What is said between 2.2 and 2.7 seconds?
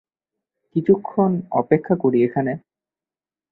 এখানে।